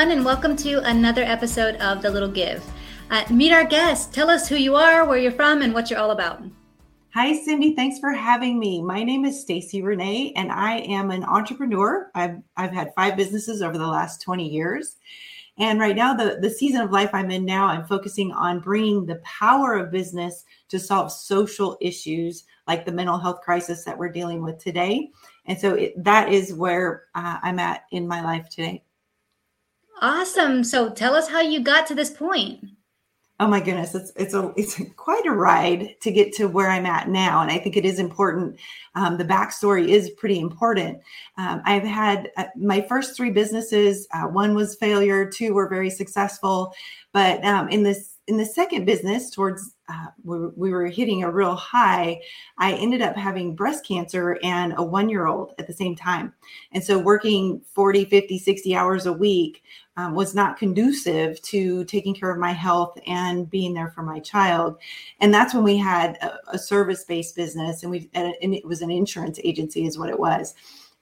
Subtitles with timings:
[0.00, 2.64] everyone, and welcome to another episode of The Little Give.
[3.10, 4.14] Uh, meet our guest.
[4.14, 6.42] Tell us who you are, where you're from, and what you're all about.
[7.12, 7.76] Hi, Cindy.
[7.76, 8.80] Thanks for having me.
[8.80, 12.10] My name is Staci Renee, and I am an entrepreneur.
[12.14, 14.96] I've, I've had five businesses over the last 20 years.
[15.58, 19.04] And right now, the, the season of life I'm in now, I'm focusing on bringing
[19.04, 24.08] the power of business to solve social issues like the mental health crisis that we're
[24.08, 25.10] dealing with today.
[25.44, 28.82] And so it, that is where uh, I'm at in my life today.
[30.00, 30.64] Awesome.
[30.64, 32.64] So tell us how you got to this point.
[33.40, 36.84] Oh my goodness, it's it's a it's quite a ride to get to where I'm
[36.84, 38.58] at now, and I think it is important.
[38.94, 41.00] Um, the backstory is pretty important.
[41.38, 44.06] Um, I've had uh, my first three businesses.
[44.12, 46.74] Uh, one was failure, two were very successful,
[47.14, 51.30] but um, in this in the second business, towards uh, we, we were hitting a
[51.30, 52.20] real high.
[52.58, 56.34] I ended up having breast cancer and a one year old at the same time,
[56.72, 59.62] and so working 40, 50, 60 hours a week
[60.00, 64.18] um, was not conducive to taking care of my health and being there for my
[64.20, 64.78] child.
[65.20, 68.80] And that's when we had a, a service based business, and we and it was
[68.82, 70.54] an insurance agency, is what it was.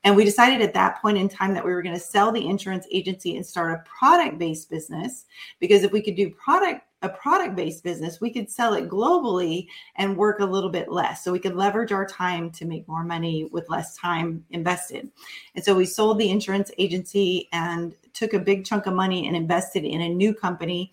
[0.05, 2.47] And we decided at that point in time that we were going to sell the
[2.47, 5.25] insurance agency and start a product based business
[5.59, 9.69] because if we could do product a product based business, we could sell it globally
[9.97, 11.23] and work a little bit less.
[11.23, 15.09] So we could leverage our time to make more money with less time invested.
[15.55, 19.37] And so we sold the insurance agency and took a big chunk of money and
[19.37, 20.91] invested in a new company.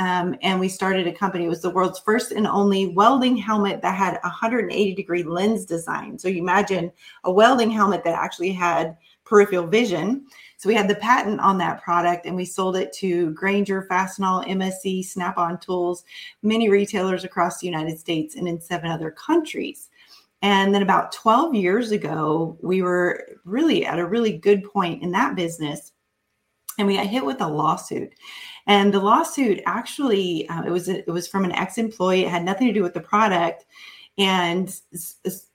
[0.00, 1.44] Um, and we started a company.
[1.44, 6.18] It was the world's first and only welding helmet that had 180 degree lens design.
[6.18, 6.90] So you imagine
[7.24, 10.24] a welding helmet that actually had peripheral vision.
[10.56, 14.48] So we had the patent on that product and we sold it to Grainger, Fastenal,
[14.48, 16.02] MSC, Snap on Tools,
[16.42, 19.90] many retailers across the United States and in seven other countries.
[20.40, 25.10] And then about 12 years ago, we were really at a really good point in
[25.10, 25.92] that business.
[26.78, 28.14] And we got hit with a lawsuit.
[28.66, 32.24] And the lawsuit actually, uh, it was it was from an ex-employee.
[32.24, 33.66] It had nothing to do with the product.
[34.18, 34.74] And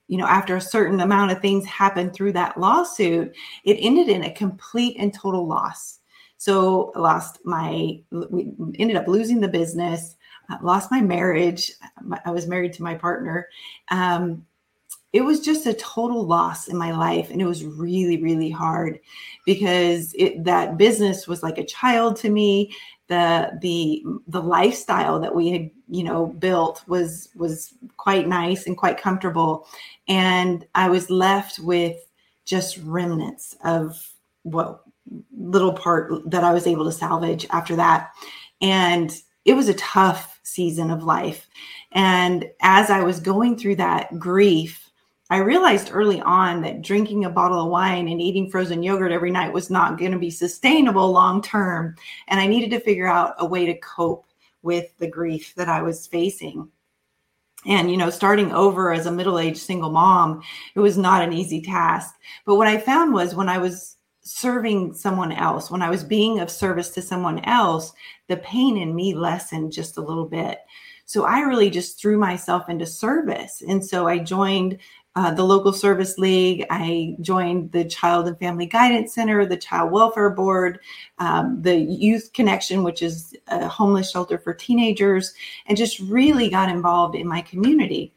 [0.08, 4.24] you know, after a certain amount of things happened through that lawsuit, it ended in
[4.24, 6.00] a complete and total loss.
[6.38, 10.16] So I lost my, we ended up losing the business,
[10.62, 11.72] lost my marriage.
[12.24, 13.48] I was married to my partner.
[13.90, 14.46] Um,
[15.16, 19.00] it was just a total loss in my life and it was really really hard
[19.46, 22.76] because it, that business was like a child to me
[23.08, 28.78] the the the lifestyle that we had you know built was was quite nice and
[28.78, 29.68] quite comfortable.
[30.08, 31.98] And i was left with
[32.46, 34.12] just remnants of
[34.44, 34.82] what
[35.38, 38.12] little part that i was able to salvage after that.
[38.62, 41.48] And it was a tough season of life.
[41.92, 44.85] And as i was going through that grief
[45.30, 49.32] I realized early on that drinking a bottle of wine and eating frozen yogurt every
[49.32, 51.96] night was not going to be sustainable long term.
[52.28, 54.26] And I needed to figure out a way to cope
[54.62, 56.70] with the grief that I was facing.
[57.66, 60.44] And, you know, starting over as a middle aged single mom,
[60.76, 62.14] it was not an easy task.
[62.46, 66.40] But what I found was when I was serving someone else, when I was being
[66.40, 67.94] of service to someone else,
[68.28, 70.60] the pain in me lessened just a little bit.
[71.06, 73.62] So I really just threw myself into service.
[73.68, 74.80] And so I joined
[75.16, 76.66] uh, the local service league.
[76.70, 80.80] I joined the Child and Family Guidance Center, the Child Welfare Board,
[81.20, 85.34] um, the Youth Connection, which is a homeless shelter for teenagers,
[85.68, 88.14] and just really got involved in my community.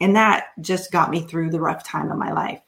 [0.00, 2.60] And that just got me through the rough time of my life.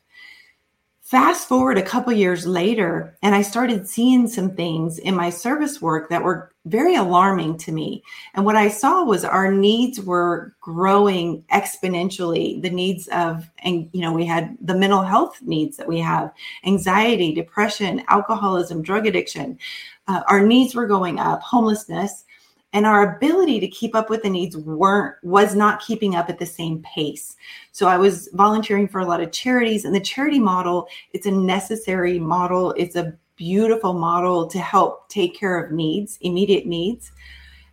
[1.01, 5.81] Fast forward a couple years later, and I started seeing some things in my service
[5.81, 8.03] work that were very alarming to me.
[8.35, 12.61] And what I saw was our needs were growing exponentially.
[12.61, 16.33] The needs of, and you know, we had the mental health needs that we have
[16.65, 19.59] anxiety, depression, alcoholism, drug addiction.
[20.07, 22.25] Uh, our needs were going up, homelessness
[22.73, 26.39] and our ability to keep up with the needs weren't was not keeping up at
[26.39, 27.37] the same pace
[27.73, 31.31] so i was volunteering for a lot of charities and the charity model it's a
[31.31, 37.11] necessary model it's a beautiful model to help take care of needs immediate needs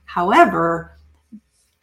[0.06, 0.98] however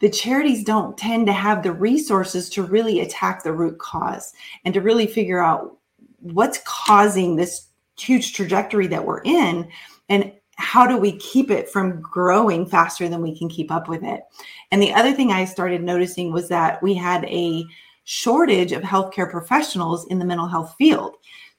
[0.01, 4.33] the charities don't tend to have the resources to really attack the root cause
[4.65, 5.77] and to really figure out
[6.21, 9.69] what's causing this huge trajectory that we're in
[10.09, 14.03] and how do we keep it from growing faster than we can keep up with
[14.03, 14.23] it?
[14.71, 17.65] And the other thing I started noticing was that we had a
[18.05, 21.17] shortage of healthcare professionals in the mental health field.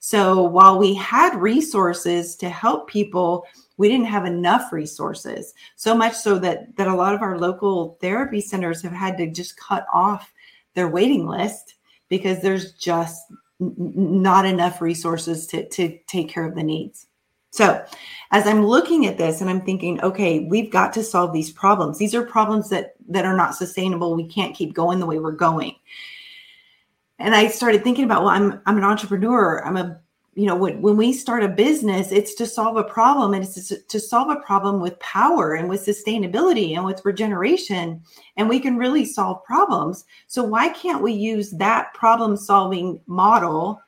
[0.07, 3.43] So while we had resources to help people,
[3.77, 5.55] we didn't have enough resources.
[5.77, 9.31] So much so that that a lot of our local therapy centers have had to
[9.31, 10.31] just cut off
[10.75, 11.73] their waiting list
[12.07, 13.19] because there's just
[13.59, 17.07] not enough resources to, to take care of the needs.
[17.49, 17.83] So,
[18.29, 21.97] as I'm looking at this and I'm thinking, okay, we've got to solve these problems.
[21.97, 24.13] These are problems that that are not sustainable.
[24.13, 25.73] We can't keep going the way we're going.
[27.19, 29.63] And I started thinking about, well, I'm I'm an entrepreneur.
[29.65, 29.99] I'm a
[30.35, 33.69] you know when, when we start a business it's to solve a problem and it's
[33.69, 38.01] to, to solve a problem with power and with sustainability and with regeneration.
[38.35, 40.05] And we can really solve problems.
[40.27, 43.81] So why can't we use that problem solving model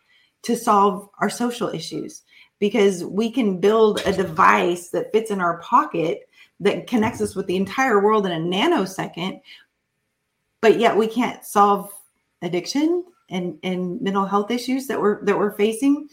[0.43, 2.23] to solve our social issues?
[2.59, 6.27] Because we can build a device that fits in our pocket
[6.59, 9.41] that connects us with the entire world in a nanosecond
[10.61, 11.91] but yet we can't solve
[12.41, 16.07] addiction and, and mental health issues that we're that we're facing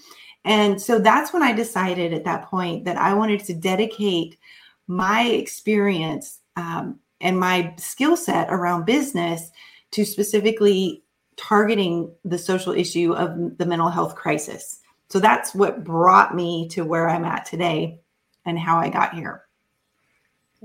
[0.44, 4.38] and so that's when i decided at that point that i wanted to dedicate
[4.86, 9.50] my experience um, and my skill set around business
[9.90, 11.02] to specifically
[11.36, 14.80] targeting the social issue of the mental health crisis
[15.14, 18.00] so that's what brought me to where I'm at today
[18.44, 19.44] and how I got here.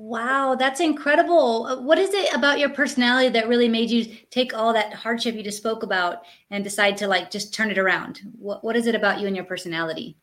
[0.02, 1.66] Wow, that's incredible.
[1.66, 5.36] Uh, what is it about your personality that really made you take all that hardship
[5.36, 8.22] you just spoke about and decide to like just turn it around?
[8.40, 10.16] What what is it about you and your personality?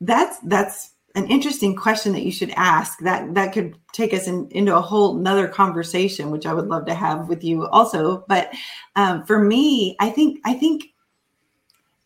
[0.00, 2.98] That's that's an interesting question that you should ask.
[3.00, 6.86] That that could take us in, into a whole another conversation, which I would love
[6.86, 8.24] to have with you also.
[8.26, 8.54] But
[8.96, 10.84] um, for me, I think I think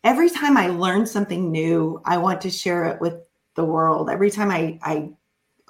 [0.03, 3.15] every time I learn something new, I want to share it with
[3.55, 4.09] the world.
[4.09, 5.11] Every time I, I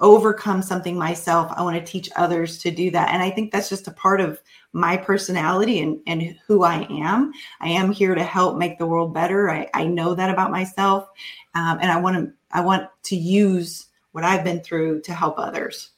[0.00, 3.10] overcome something myself, I want to teach others to do that.
[3.10, 4.40] And I think that's just a part of
[4.72, 7.32] my personality and, and who I am.
[7.60, 9.50] I am here to help make the world better.
[9.50, 11.08] I, I know that about myself.
[11.54, 15.38] Um, and I want to I want to use what I've been through to help
[15.38, 15.90] others.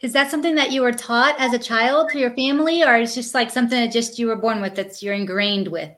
[0.00, 3.14] Is that something that you were taught as a child to your family, or is
[3.14, 5.90] just like something that just you were born with that's you're ingrained with?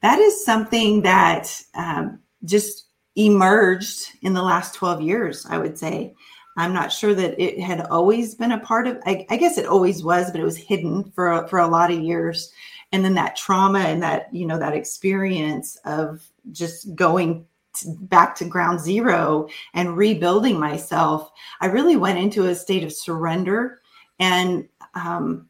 [0.00, 2.86] that is something that um, just
[3.18, 6.14] emerged in the last 12 years, I would say.
[6.56, 9.66] I'm not sure that it had always been a part of, I, I guess it
[9.66, 12.52] always was, but it was hidden for, for a lot of years.
[12.90, 16.22] And then that trauma and that, you know, that experience of
[16.52, 17.46] just going
[17.84, 21.30] back to ground zero and rebuilding myself,
[21.60, 23.80] I really went into a state of surrender
[24.18, 25.48] and um,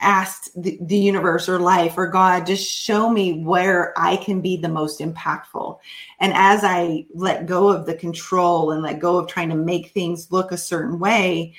[0.00, 4.56] asked the, the, universe or life or God, just show me where I can be
[4.56, 5.78] the most impactful.
[6.20, 9.90] And as I let go of the control and let go of trying to make
[9.90, 11.54] things look a certain way,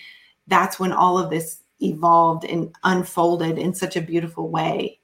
[0.48, 5.00] that's when all of this evolved and unfolded in such a beautiful way.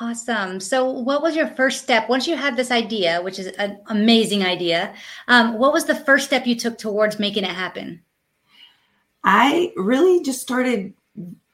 [0.00, 0.60] Awesome.
[0.60, 4.42] So, what was your first step once you had this idea, which is an amazing
[4.42, 4.94] idea?
[5.28, 8.00] Um, what was the first step you took towards making it happen?
[9.24, 10.94] I really just started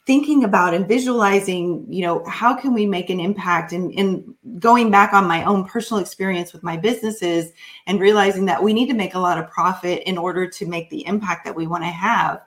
[0.06, 4.90] thinking about and visualizing you know how can we make an impact and, and going
[4.90, 7.52] back on my own personal experience with my businesses
[7.86, 10.88] and realizing that we need to make a lot of profit in order to make
[10.90, 12.40] the impact that we want to have.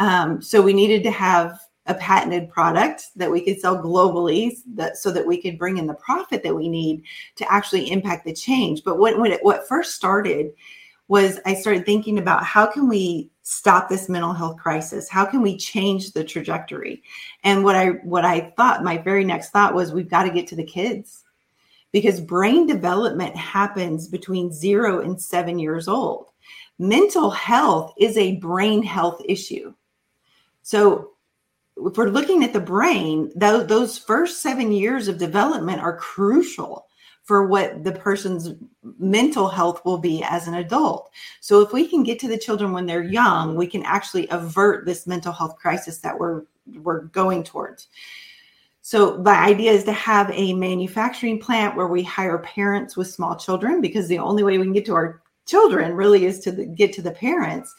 [0.00, 4.96] Um, so we needed to have a patented product that we could sell globally that,
[4.98, 7.02] so that we could bring in the profit that we need
[7.36, 8.84] to actually impact the change.
[8.84, 10.52] But what, when it, what first started
[11.08, 15.08] was i started thinking about how can we stop this mental health crisis?
[15.08, 17.02] How can we change the trajectory?
[17.44, 20.46] And what i what i thought my very next thought was we've got to get
[20.48, 21.24] to the kids.
[21.90, 26.26] Because brain development happens between 0 and 7 years old.
[26.78, 29.72] Mental health is a brain health issue.
[30.60, 31.12] So
[31.78, 36.87] if we're looking at the brain those, first 7 years of development are crucial
[37.28, 38.54] for what the person's
[38.98, 41.10] mental health will be as an adult.
[41.40, 44.86] So if we can get to the children when they're young, we can actually avert
[44.86, 46.44] this mental health crisis that we're
[46.82, 47.88] we're going towards.
[48.80, 53.36] So the idea is to have a manufacturing plant where we hire parents with small
[53.36, 56.64] children because the only way we can get to our children really is to the,
[56.64, 57.74] get to the parents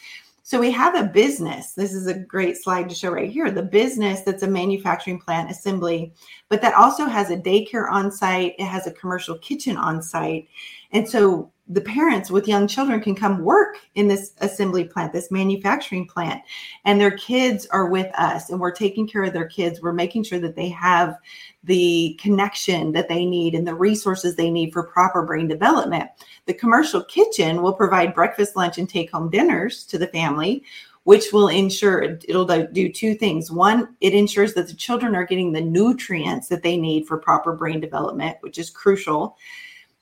[0.50, 1.74] so we have a business.
[1.74, 3.52] This is a great slide to show right here.
[3.52, 6.12] The business that's a manufacturing plant assembly,
[6.48, 8.56] but that also has a daycare on site.
[8.58, 10.48] It has a commercial kitchen on site.
[10.90, 15.30] And so the parents with young children can come work in this assembly plant, this
[15.30, 16.42] manufacturing plant,
[16.84, 19.80] and their kids are with us and we're taking care of their kids.
[19.80, 21.16] We're making sure that they have
[21.62, 26.10] the connection that they need and the resources they need for proper brain development.
[26.46, 30.64] The commercial kitchen will provide breakfast, lunch, and take home dinners to the family,
[31.04, 33.48] which will ensure it'll do two things.
[33.48, 37.54] One, it ensures that the children are getting the nutrients that they need for proper
[37.54, 39.36] brain development, which is crucial.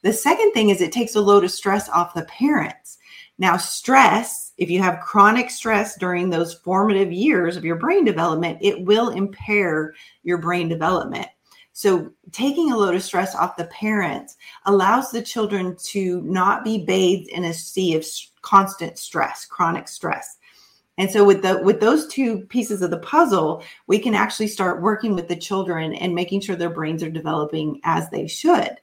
[0.09, 2.97] The second thing is it takes a load of stress off the parents.
[3.37, 8.57] Now, stress, if you have chronic stress during those formative years of your brain development,
[8.62, 11.27] it will impair your brain development.
[11.75, 16.87] So, taking a load of stress off the parents allows the children to not be
[16.87, 18.07] bathed in a sea of
[18.41, 20.38] constant stress, chronic stress.
[20.99, 24.83] And so with the with those two pieces of the puzzle, we can actually start
[24.83, 28.76] working with the children and making sure their brains are developing as they should.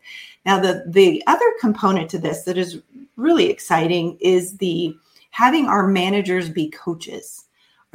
[0.45, 2.81] Now the the other component to this that is
[3.17, 4.95] really exciting is the
[5.31, 7.43] having our managers be coaches.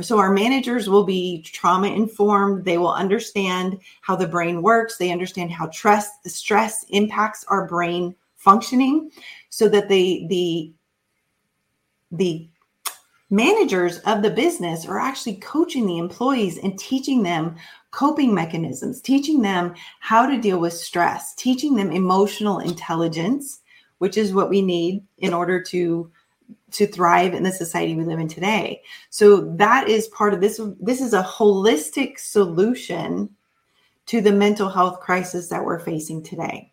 [0.01, 2.65] So our managers will be trauma informed.
[2.65, 4.97] They will understand how the brain works.
[4.97, 9.11] They understand how stress stress impacts our brain functioning
[9.49, 10.73] so that they the
[12.13, 12.49] the
[13.31, 17.57] managers of the business are actually coaching the employees and teaching them
[17.93, 23.61] coping mechanisms, teaching them how to deal with stress, teaching them emotional intelligence,
[23.99, 26.11] which is what we need in order to
[26.73, 28.83] to thrive in the society we live in today.
[29.11, 33.31] So that is part of this this is a holistic solution
[34.07, 36.73] to the mental health crisis that we're facing today.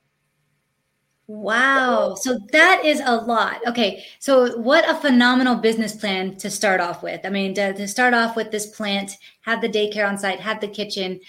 [1.28, 2.16] Wow.
[2.16, 3.60] So that is a lot.
[3.68, 4.06] Okay.
[4.20, 7.26] So, what a phenomenal business plan to start off with.
[7.26, 10.62] I mean, to, to, start off with this plant, have the daycare on site, have
[10.62, 11.20] the kitchen.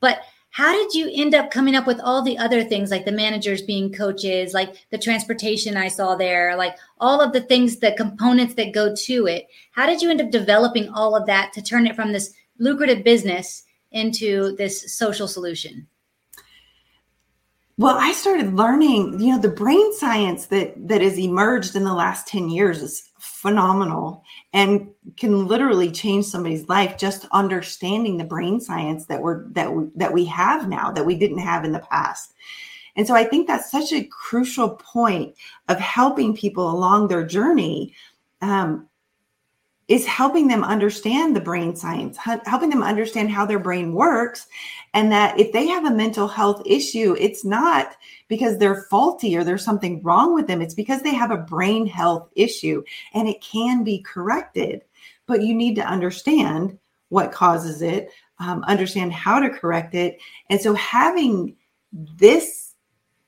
[0.00, 0.18] But
[0.50, 3.62] how did you end up coming up with all the other things like the managers
[3.62, 8.54] being coaches, like the transportation I saw there, like all of the things, the components
[8.54, 9.46] that go to it?
[9.70, 13.04] How did you end up developing all of that to turn it from this lucrative
[13.04, 15.86] business into this social solution?
[17.76, 21.94] Well, I started learning, you know, the brain science that that has emerged in the
[21.94, 28.60] last 10 years is phenomenal and can literally change somebody's life just understanding the brain
[28.60, 31.80] science that we're that we, that we have now that we didn't have in the
[31.90, 32.32] past.
[32.94, 35.34] And so I think that's such a crucial point
[35.68, 37.92] of helping people along their journey
[38.40, 38.88] um,
[39.88, 44.46] is helping them understand the brain science, helping them understand how their brain works.
[44.94, 47.96] And that if they have a mental health issue, it's not
[48.28, 50.62] because they're faulty or there's something wrong with them.
[50.62, 54.82] It's because they have a brain health issue and it can be corrected.
[55.26, 60.18] But you need to understand what causes it, um, understand how to correct it.
[60.48, 61.56] And so having
[61.92, 62.74] this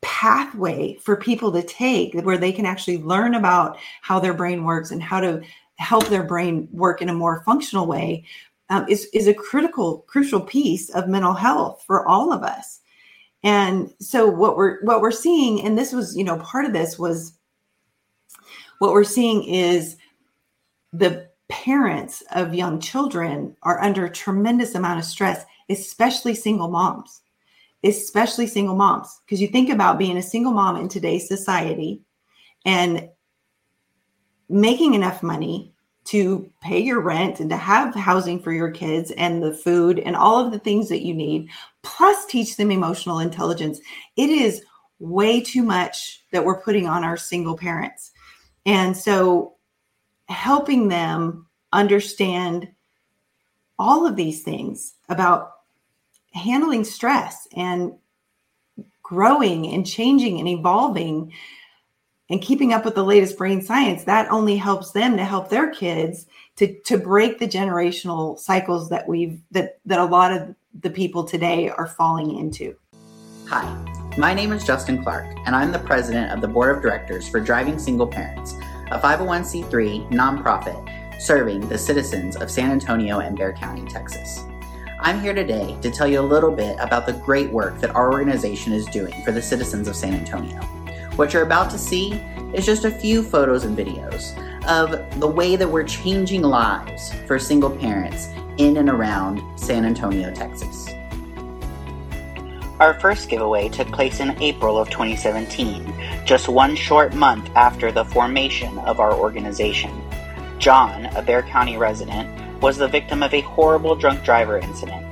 [0.01, 4.91] pathway for people to take where they can actually learn about how their brain works
[4.91, 5.43] and how to
[5.79, 8.25] help their brain work in a more functional way
[8.71, 12.81] um, is, is a critical crucial piece of mental health for all of us.
[13.43, 16.99] And so what we're what we're seeing and this was you know part of this
[16.99, 17.35] was
[18.81, 19.97] what we're seeing is
[20.93, 27.23] the parents of young children are under a tremendous amount of stress especially single moms
[27.85, 29.21] especially single moms.
[29.25, 32.03] Because you think about being a single mom in today's society
[32.65, 33.09] and
[34.49, 35.73] making enough money
[36.05, 40.15] to pay your rent and to have housing for your kids and the food and
[40.15, 41.49] all of the things that you need,
[41.83, 43.81] plus teach them emotional intelligence.
[44.17, 44.63] It is
[45.01, 48.13] way too much that we're putting on our single parents.
[48.65, 49.55] And so
[50.29, 52.69] helping them understand
[53.79, 55.53] all of these things about
[56.33, 57.93] handling stress and
[59.03, 61.33] growing and changing and evolving
[62.29, 65.71] and keeping up with the latest brain science that only helps them to help their
[65.71, 70.91] kids to to break the generational cycles that we've that that a lot of the
[70.91, 72.77] people today are falling into
[73.47, 73.65] hi
[74.19, 77.41] my name is justin clark and i'm the president of the board of directors for
[77.41, 78.55] driving single parents
[78.91, 84.45] a 501c3 nonprofit serving the citizens of san antonio and bexar county texas
[84.99, 88.11] I'm here today to tell you a little bit about the great work that our
[88.11, 90.59] organization is doing for the citizens of San Antonio.
[91.17, 92.13] What you're about to see
[92.53, 97.39] is just a few photos and videos of the way that we're changing lives for
[97.39, 100.91] single parents in and around San Antonio, Texas.
[102.79, 108.05] Our first giveaway took place in April of 2017, just one short month after the
[108.05, 109.99] formation of our organization.
[110.59, 115.06] John, a Bexar County resident, was the victim of a horrible drunk driver incident.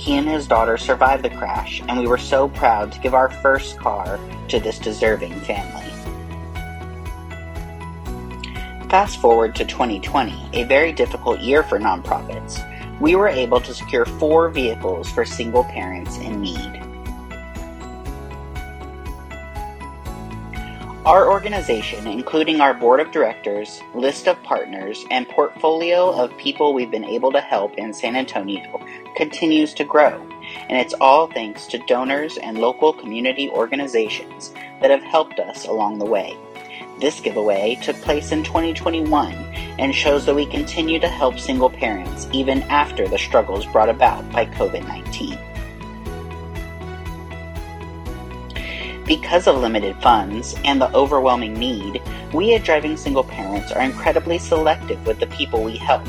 [0.00, 3.28] He and his daughter survived the crash, and we were so proud to give our
[3.28, 5.84] first car to this deserving family.
[8.88, 12.66] Fast forward to 2020, a very difficult year for nonprofits.
[12.98, 16.79] We were able to secure four vehicles for single parents in need.
[21.06, 26.90] Our organization, including our board of directors, list of partners, and portfolio of people we've
[26.90, 28.78] been able to help in San Antonio,
[29.16, 30.20] continues to grow,
[30.68, 34.52] and it's all thanks to donors and local community organizations
[34.82, 36.36] that have helped us along the way.
[37.00, 39.32] This giveaway took place in 2021
[39.78, 44.30] and shows that we continue to help single parents even after the struggles brought about
[44.32, 45.49] by COVID 19.
[49.10, 52.00] Because of limited funds and the overwhelming need,
[52.32, 56.06] we at Driving Single Parents are incredibly selective with the people we help.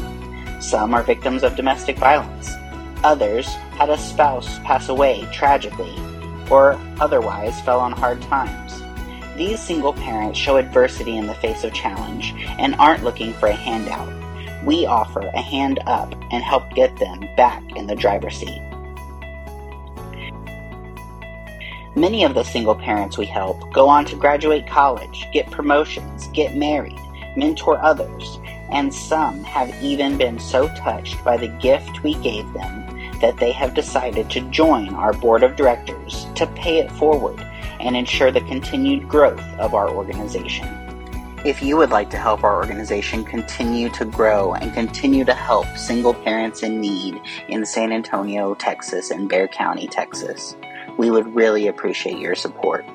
[0.61, 2.51] Some are victims of domestic violence.
[3.03, 5.95] Others had a spouse pass away tragically
[6.51, 8.83] or otherwise fell on hard times.
[9.35, 13.51] These single parents show adversity in the face of challenge and aren't looking for a
[13.51, 14.13] handout.
[14.63, 18.61] We offer a hand up and help get them back in the driver's seat.
[22.01, 26.55] Many of the single parents we help go on to graduate college, get promotions, get
[26.55, 26.97] married,
[27.35, 28.39] mentor others,
[28.71, 33.51] and some have even been so touched by the gift we gave them that they
[33.51, 37.39] have decided to join our board of directors to pay it forward
[37.79, 40.67] and ensure the continued growth of our organization.
[41.45, 45.67] If you would like to help our organization continue to grow and continue to help
[45.77, 50.55] single parents in need in San Antonio, Texas, and Bexar County, Texas,
[51.01, 52.85] we would really appreciate your support.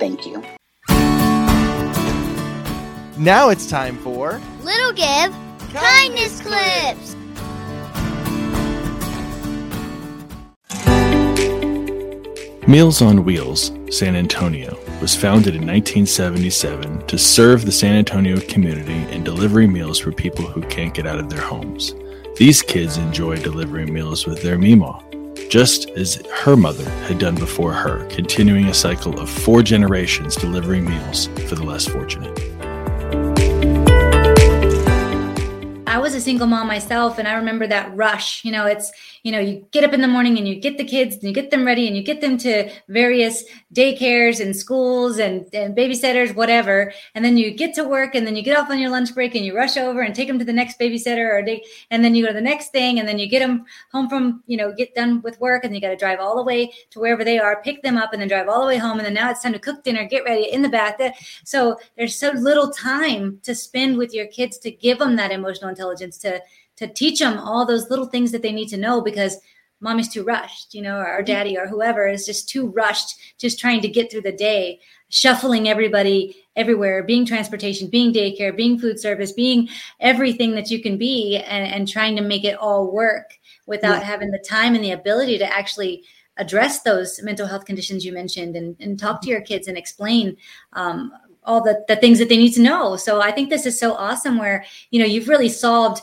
[0.00, 0.42] Thank you.
[3.16, 5.32] Now it's time for Little Give
[5.72, 7.14] Kindness Clips.
[12.66, 19.02] Meals on Wheels, San Antonio, was founded in 1977 to serve the San Antonio community
[19.12, 21.92] in delivering meals for people who can't get out of their homes.
[22.36, 25.02] These kids enjoy delivering meals with their Mima,
[25.48, 30.84] just as her mother had done before her, continuing a cycle of four generations delivering
[30.84, 32.61] meals for the less fortunate.
[35.92, 38.46] I was a single mom myself, and I remember that rush.
[38.46, 38.90] You know, it's
[39.24, 41.34] you know, you get up in the morning and you get the kids and you
[41.34, 43.44] get them ready and you get them to various
[43.74, 46.92] daycares and schools and, and babysitters, whatever.
[47.14, 49.34] And then you get to work and then you get off on your lunch break
[49.34, 52.14] and you rush over and take them to the next babysitter or day, and then
[52.14, 54.72] you go to the next thing and then you get them home from, you know,
[54.72, 57.38] get done with work and you got to drive all the way to wherever they
[57.38, 58.96] are, pick them up and then drive all the way home.
[58.96, 61.00] And then now it's time to cook dinner, get ready in the bath.
[61.44, 65.68] So there's so little time to spend with your kids to give them that emotional
[65.68, 66.40] intelligence to
[66.76, 69.38] to teach them all those little things that they need to know because
[69.82, 71.24] mommy's too rushed, you know, or mm-hmm.
[71.24, 75.68] daddy or whoever is just too rushed, just trying to get through the day, shuffling
[75.68, 79.68] everybody everywhere, being transportation, being daycare, being food service, being
[80.00, 83.34] everything that you can be, and, and trying to make it all work
[83.66, 84.04] without yeah.
[84.04, 86.04] having the time and the ability to actually
[86.38, 90.36] address those mental health conditions you mentioned and, and talk to your kids and explain
[90.72, 91.12] um,
[91.44, 92.96] all the, the things that they need to know.
[92.96, 96.02] So I think this is so awesome where, you know, you've really solved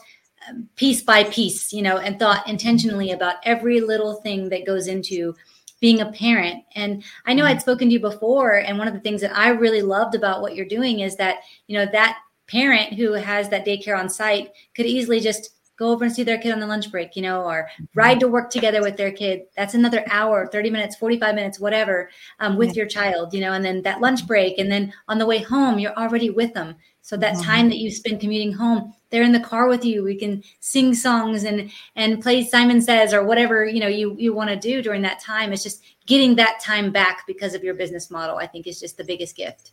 [0.76, 5.36] piece by piece, you know, and thought intentionally about every little thing that goes into
[5.80, 6.64] being a parent.
[6.76, 7.62] And I know I'd mm-hmm.
[7.62, 10.56] spoken to you before, and one of the things that I really loved about what
[10.56, 14.86] you're doing is that, you know, that parent who has that daycare on site could
[14.86, 17.70] easily just go over and see their kid on the lunch break, you know, or
[17.96, 19.44] ride to work together with their kid.
[19.56, 22.10] That's another hour, 30 minutes, 45 minutes, whatever,
[22.42, 24.60] um, with your child, you know, and then that lunch break.
[24.60, 26.76] And then on the way home, you're already with them.
[27.02, 27.44] So that mm-hmm.
[27.44, 30.04] time that you spend commuting home, they're in the car with you.
[30.04, 34.32] We can sing songs and and play Simon Says or whatever you know you you
[34.34, 35.52] want to do during that time.
[35.52, 38.38] It's just getting that time back because of your business model.
[38.38, 39.72] I think is just the biggest gift.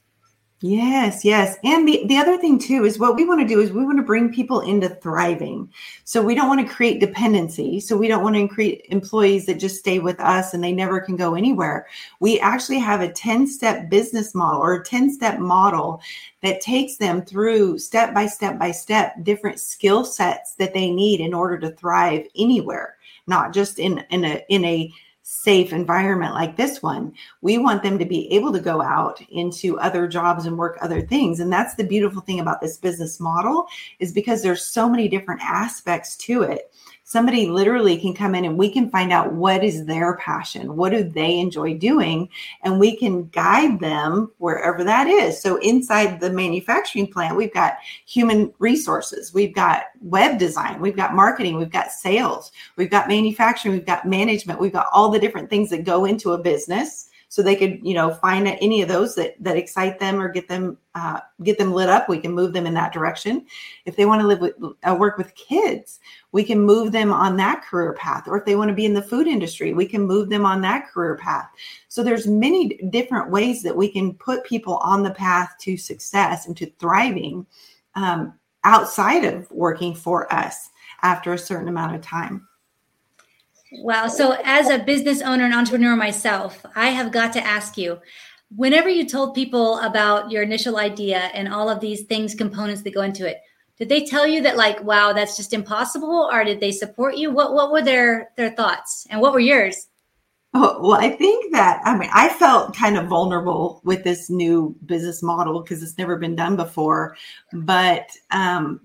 [0.62, 1.58] Yes, yes.
[1.64, 3.98] And the, the other thing too is what we want to do is we want
[3.98, 5.70] to bring people into thriving.
[6.04, 7.78] So we don't want to create dependency.
[7.78, 10.98] So we don't want to create employees that just stay with us and they never
[10.98, 11.86] can go anywhere.
[12.20, 16.00] We actually have a 10 step business model or a 10 step model
[16.40, 21.20] that takes them through step by step by step different skill sets that they need
[21.20, 24.90] in order to thrive anywhere, not just in, in a, in a,
[25.28, 27.12] safe environment like this one.
[27.40, 31.00] We want them to be able to go out into other jobs and work other
[31.00, 31.40] things.
[31.40, 33.66] And that's the beautiful thing about this business model
[33.98, 36.72] is because there's so many different aspects to it
[37.08, 40.90] somebody literally can come in and we can find out what is their passion what
[40.90, 42.28] do they enjoy doing
[42.64, 45.40] and we can guide them wherever that is.
[45.40, 51.14] So inside the manufacturing plant we've got human resources we've got web design we've got
[51.14, 55.48] marketing we've got sales we've got manufacturing we've got management we've got all the different
[55.48, 59.14] things that go into a business so they could you know find any of those
[59.14, 62.55] that that excite them or get them uh, get them lit up we can move
[62.55, 63.44] them in that direction.
[63.85, 64.55] If they want to live with
[64.88, 66.01] uh, work with kids
[66.33, 68.27] we can move them on that career path.
[68.27, 70.62] Or if they want to be in the food industry we can move them on
[70.62, 71.51] that career path.
[71.88, 76.46] So there's many different ways that we can put people on the path to success
[76.46, 77.44] and to thriving
[77.96, 78.33] um,
[78.64, 80.70] outside of working for us
[81.03, 82.49] after a certain amount of time
[83.78, 84.08] Wow.
[84.08, 87.98] So, as a business owner and entrepreneur myself, I have got to ask you
[88.54, 92.94] whenever you told people about your initial idea and all of these things, components that
[92.94, 93.38] go into it,
[93.78, 97.30] did they tell you that like, wow, that's just impossible, or did they support you?
[97.30, 99.88] What what were their their thoughts, and what were yours?
[100.54, 104.74] Oh, well, I think that I mean I felt kind of vulnerable with this new
[104.86, 107.16] business model because it's never been done before.
[107.52, 108.80] But um,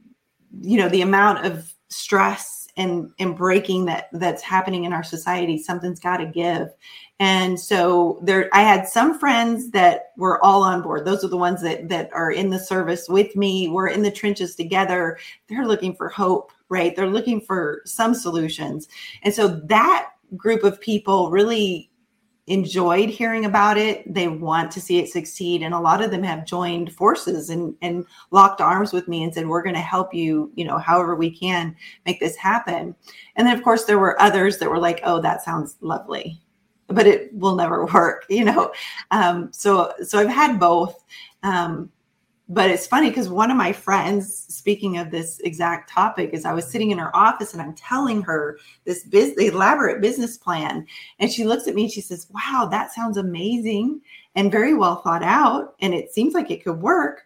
[0.62, 5.58] you know, the amount of stress and and breaking that that's happening in our society,
[5.58, 6.70] something's got to give.
[7.20, 11.06] And so there, I had some friends that were all on board.
[11.06, 13.68] Those are the ones that that are in the service with me.
[13.68, 15.20] We're in the trenches together.
[15.48, 16.96] They're looking for hope, right?
[16.96, 18.88] They're looking for some solutions.
[19.22, 21.91] And so that group of people really
[22.48, 24.12] enjoyed hearing about it.
[24.12, 25.62] They want to see it succeed.
[25.62, 29.34] And a lot of them have joined forces and, and locked arms with me and
[29.34, 31.76] said, we're going to help you, you know, however we can
[32.06, 32.96] make this happen.
[33.36, 36.42] And then, of course, there were others that were like, oh, that sounds lovely
[36.88, 38.72] but it will never work, you know.
[39.12, 41.04] Um, so so I've had both.
[41.44, 41.90] Um,
[42.54, 46.54] but it's funny because one of my friends, speaking of this exact topic, is I
[46.54, 50.86] was sitting in her office and I'm telling her this biz- elaborate business plan,
[51.20, 54.02] and she looks at me and she says, "Wow, that sounds amazing
[54.36, 57.24] and very well thought out, and it seems like it could work."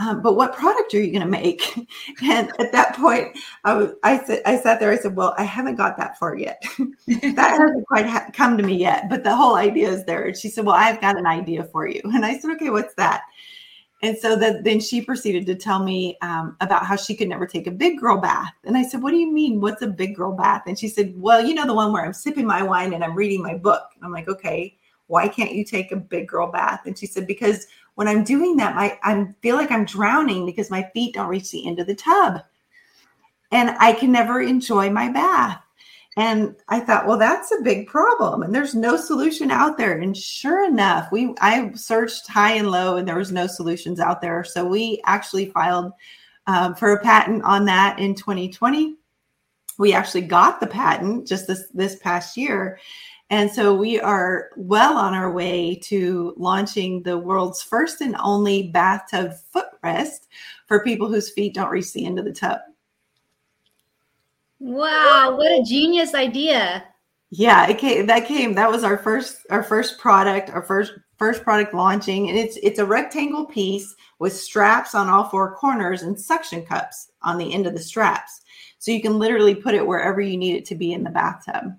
[0.00, 1.74] um, but what product are you going to make?
[2.22, 4.90] And at that point, I, was, I, said, I sat there.
[4.90, 6.60] I said, well, I haven't got that far yet.
[7.06, 10.24] that hasn't quite ha- come to me yet, but the whole idea is there.
[10.24, 12.00] And she said, well, I've got an idea for you.
[12.04, 13.22] And I said, okay, what's that?
[14.00, 17.46] And so that then she proceeded to tell me um, about how she could never
[17.46, 18.52] take a big girl bath.
[18.64, 19.60] And I said, What do you mean?
[19.60, 20.62] What's a big girl bath?
[20.66, 23.16] And she said, Well, you know, the one where I'm sipping my wine and I'm
[23.16, 23.82] reading my book.
[23.96, 24.76] And I'm like, Okay,
[25.08, 26.82] why can't you take a big girl bath?
[26.86, 30.70] And she said, Because when I'm doing that, my I feel like I'm drowning because
[30.70, 32.42] my feet don't reach the end of the tub.
[33.50, 35.60] And I can never enjoy my bath.
[36.18, 38.42] And I thought, well, that's a big problem.
[38.42, 39.96] And there's no solution out there.
[39.98, 44.20] And sure enough, we I searched high and low and there was no solutions out
[44.20, 44.42] there.
[44.42, 45.92] So we actually filed
[46.48, 48.96] um, for a patent on that in 2020.
[49.78, 52.80] We actually got the patent just this this past year.
[53.30, 58.72] And so we are well on our way to launching the world's first and only
[58.72, 60.26] bathtub footrest
[60.66, 62.58] for people whose feet don't reach the end of the tub.
[64.60, 66.84] Wow, what a genius idea.
[67.30, 71.42] Yeah, it came that came that was our first our first product, our first first
[71.42, 76.18] product launching and it's it's a rectangle piece with straps on all four corners and
[76.18, 78.40] suction cups on the end of the straps.
[78.78, 81.76] So you can literally put it wherever you need it to be in the bathtub.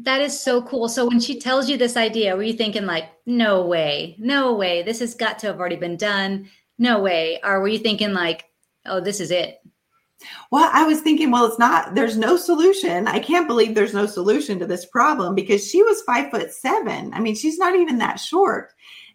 [0.00, 0.88] That is so cool.
[0.88, 4.82] So when she tells you this idea, were you thinking like, no way, no way,
[4.82, 6.48] this has got to have already been done?
[6.78, 7.40] No way.
[7.44, 8.46] Or were you thinking like,
[8.86, 9.60] oh, this is it?
[10.50, 13.08] Well, I was thinking, well, it's not, there's no solution.
[13.08, 17.12] I can't believe there's no solution to this problem because she was five foot seven.
[17.14, 18.72] I mean, she's not even that short.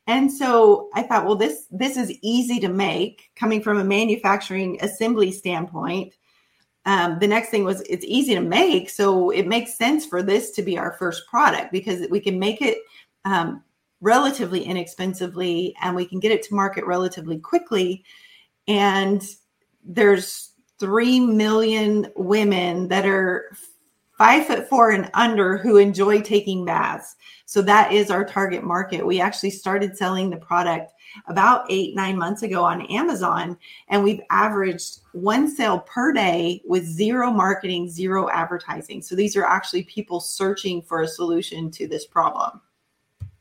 [0.08, 4.78] And so I thought, well, this this is easy to make coming from a manufacturing
[4.82, 6.14] assembly standpoint
[6.86, 10.52] um, the next thing was it's easy to make so it makes sense for this
[10.52, 12.80] to be our first product because we can make it
[13.26, 13.64] um,
[14.02, 18.04] relatively inexpensively and we can get it to market relatively quickly
[18.68, 19.36] and
[19.84, 20.49] there's
[20.80, 23.52] 3 million women that are
[24.18, 27.16] five foot four and under who enjoy taking baths
[27.46, 30.92] so that is our target market we actually started selling the product
[31.28, 33.58] about eight, nine months ago on Amazon.
[33.88, 39.02] And we've averaged one sale per day with zero marketing, zero advertising.
[39.02, 42.62] So these are actually people searching for a solution to this problem.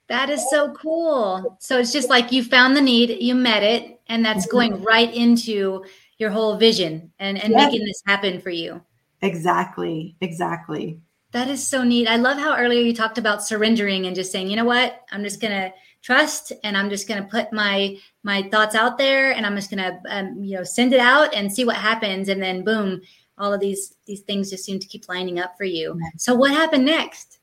[0.08, 1.58] That is so cool.
[1.60, 4.56] So it's just like you found the need, you met it, and that's mm-hmm.
[4.56, 5.84] going right into
[6.18, 7.66] your whole vision and, and yes.
[7.66, 8.80] making this happen for you.
[9.22, 10.16] Exactly.
[10.20, 11.00] Exactly.
[11.32, 12.08] That is so neat.
[12.08, 15.22] I love how earlier you talked about surrendering and just saying, you know what, I'm
[15.22, 19.32] just going to trust and i'm just going to put my my thoughts out there
[19.32, 22.28] and i'm just going to um, you know send it out and see what happens
[22.28, 23.00] and then boom
[23.36, 26.50] all of these these things just seem to keep lining up for you so what
[26.50, 27.38] happened next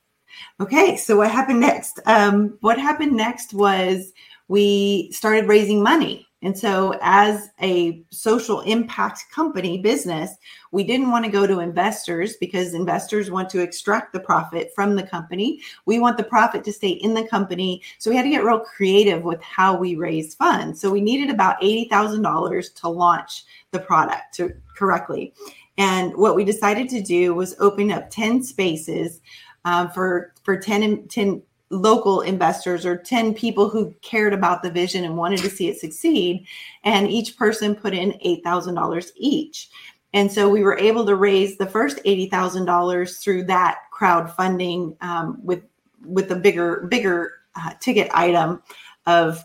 [0.59, 4.13] okay so what happened next um, what happened next was
[4.47, 10.35] we started raising money and so, as a social impact company business,
[10.71, 14.95] we didn't want to go to investors because investors want to extract the profit from
[14.95, 15.61] the company.
[15.85, 17.81] We want the profit to stay in the company.
[17.99, 20.81] So, we had to get real creative with how we raise funds.
[20.81, 25.33] So, we needed about $80,000 to launch the product to, correctly.
[25.77, 29.21] And what we decided to do was open up 10 spaces
[29.63, 31.41] um, for, for 10, 10
[31.75, 35.79] local investors or 10 people who cared about the vision and wanted to see it
[35.79, 36.45] succeed.
[36.83, 39.69] And each person put in $8,000 each.
[40.13, 45.63] And so we were able to raise the first $80,000 through that crowdfunding um, with
[46.05, 48.61] with a bigger bigger uh, ticket item
[49.07, 49.43] of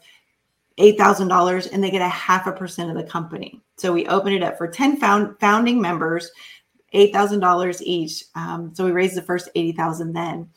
[0.79, 3.61] $8,000 and they get a half a percent of the company.
[3.77, 6.31] So we opened it up for 10 found, founding members,
[6.95, 8.25] $8,000 each.
[8.35, 10.49] Um, so we raised the first 80,000 then.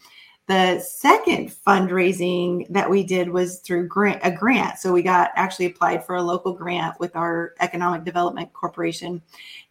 [0.48, 4.78] The second fundraising that we did was through grant, a grant.
[4.78, 9.22] So we got actually applied for a local grant with our Economic Development Corporation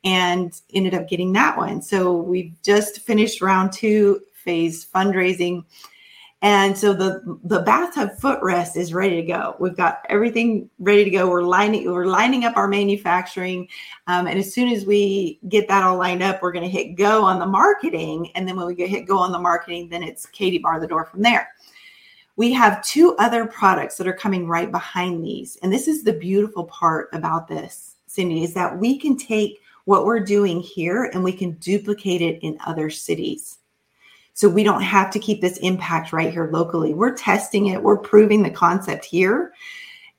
[0.02, 1.82] and ended up getting that one.
[1.82, 5.64] So we just finished round two phase fundraising
[6.42, 9.54] and so the the bathtub footrest is ready to go.
[9.60, 11.30] We've got everything ready to go.
[11.30, 13.68] We're lining we're lining up our manufacturing,
[14.08, 16.96] um, and as soon as we get that all lined up, we're going to hit
[16.96, 18.32] go on the marketing.
[18.34, 20.86] And then when we get hit go on the marketing, then it's Katie bar the
[20.88, 21.48] door from there.
[22.34, 26.12] We have two other products that are coming right behind these, and this is the
[26.12, 31.22] beautiful part about this, Cindy, is that we can take what we're doing here and
[31.22, 33.58] we can duplicate it in other cities.
[34.34, 36.94] So we don't have to keep this impact right here locally.
[36.94, 39.52] We're testing it, we're proving the concept here.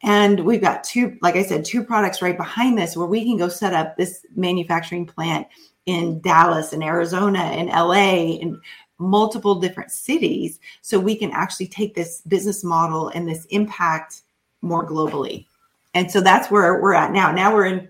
[0.03, 3.37] And we've got two, like I said, two products right behind this where we can
[3.37, 5.47] go set up this manufacturing plant
[5.85, 8.57] in Dallas and Arizona and LA and
[8.99, 10.59] multiple different cities.
[10.81, 14.21] So we can actually take this business model and this impact
[14.61, 15.45] more globally.
[15.93, 17.31] And so that's where we're at now.
[17.31, 17.89] Now we're in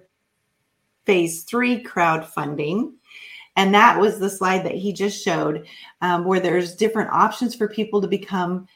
[1.05, 2.93] phase three crowdfunding.
[3.55, 5.67] And that was the slide that he just showed,
[6.01, 8.67] um, where there's different options for people to become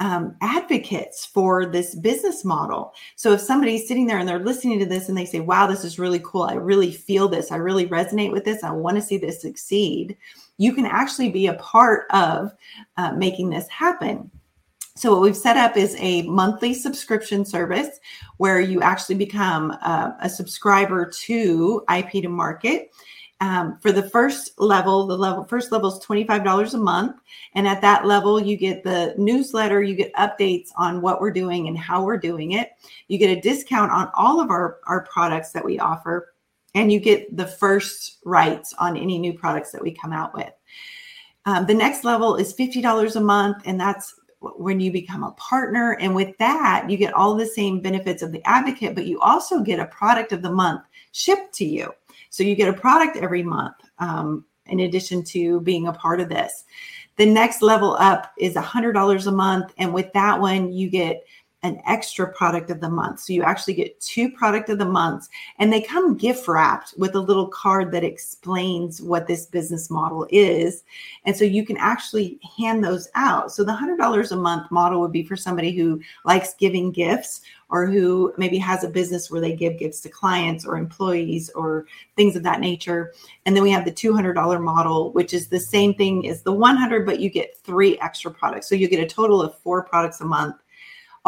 [0.00, 2.94] um, advocates for this business model.
[3.16, 5.84] So if somebody's sitting there and they're listening to this and they say, wow, this
[5.84, 6.42] is really cool.
[6.42, 7.50] I really feel this.
[7.50, 8.62] I really resonate with this.
[8.62, 10.16] I want to see this succeed.
[10.56, 12.52] You can actually be a part of
[12.96, 14.30] uh, making this happen.
[14.96, 18.00] So, what we've set up is a monthly subscription service
[18.38, 22.90] where you actually become uh, a subscriber to IP to Market.
[23.40, 27.16] Um, for the first level, the level first level is $25 a month.
[27.54, 31.68] And at that level, you get the newsletter, you get updates on what we're doing
[31.68, 32.72] and how we're doing it.
[33.06, 36.34] You get a discount on all of our, our products that we offer,
[36.74, 40.52] and you get the first rights on any new products that we come out with.
[41.46, 45.96] Um, the next level is $50 a month, and that's when you become a partner.
[46.00, 49.60] And with that, you get all the same benefits of the advocate, but you also
[49.60, 51.92] get a product of the month shipped to you.
[52.30, 56.28] So you get a product every month um, in addition to being a part of
[56.28, 56.64] this.
[57.16, 59.72] The next level up is $100 a month.
[59.78, 61.24] And with that one, you get
[61.64, 63.18] an extra product of the month.
[63.18, 67.16] So you actually get two product of the months and they come gift wrapped with
[67.16, 70.84] a little card that explains what this business model is.
[71.24, 73.50] And so you can actually hand those out.
[73.50, 77.40] So the $100 a month model would be for somebody who likes giving gifts
[77.70, 81.86] or who maybe has a business where they give gifts to clients or employees or
[82.14, 83.12] things of that nature.
[83.46, 87.04] And then we have the $200 model, which is the same thing as the 100,
[87.04, 88.68] but you get three extra products.
[88.68, 90.54] So you get a total of four products a month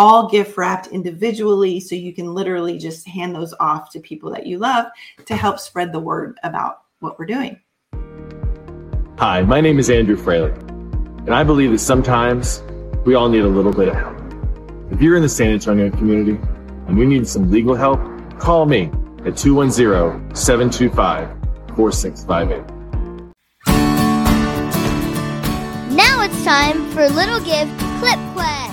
[0.00, 4.46] all gift wrapped individually so you can literally just hand those off to people that
[4.46, 4.86] you love
[5.26, 7.60] to help spread the word about what we're doing.
[9.18, 12.62] Hi, my name is Andrew Fraley, and I believe that sometimes
[13.04, 14.16] we all need a little bit of help.
[14.90, 16.40] If you're in the San Antonio community
[16.86, 18.00] and you need some legal help,
[18.38, 18.90] call me
[19.26, 21.28] at 210 725
[21.76, 22.64] 4658.
[25.94, 27.68] Now it's time for Little Give
[28.00, 28.69] Clip Quest.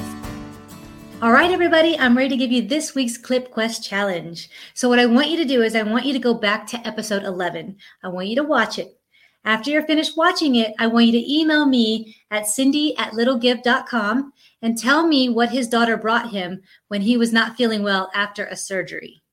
[1.20, 4.52] All right, everybody, I'm ready to give you this week's Clip Quest challenge.
[4.76, 6.88] So, what I want you to do is, I want you to go back to
[6.88, 7.76] episode 11.
[8.04, 9.00] I want you to watch it.
[9.44, 14.32] After you're finished watching it, I want you to email me at cindy at littlegive.com
[14.62, 18.46] and tell me what his daughter brought him when he was not feeling well after
[18.46, 19.24] a surgery.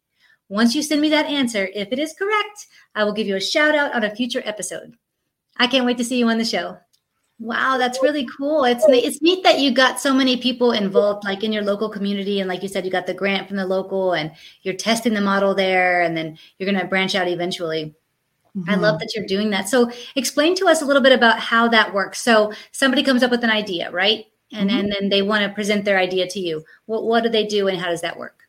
[0.48, 3.40] Once you send me that answer, if it is correct, I will give you a
[3.42, 4.94] shout out on a future episode.
[5.58, 6.78] I can't wait to see you on the show.
[7.40, 8.64] Wow, that's really cool.
[8.64, 12.38] It's it's neat that you got so many people involved, like in your local community,
[12.38, 14.30] and like you said, you got the grant from the local, and
[14.62, 17.94] you're testing the model there, and then you're going to branch out eventually.
[18.56, 18.70] Mm-hmm.
[18.70, 19.68] I love that you're doing that.
[19.68, 22.20] So, explain to us a little bit about how that works.
[22.20, 24.26] So, somebody comes up with an idea, right?
[24.52, 24.78] And mm-hmm.
[24.78, 26.64] and then they want to present their idea to you.
[26.86, 28.43] What what do they do, and how does that work?